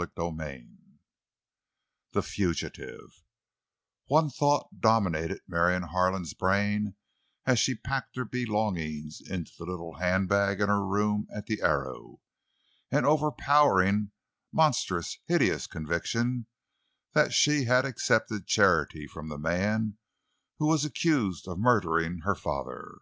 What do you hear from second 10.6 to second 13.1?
in her room at the Arrow—an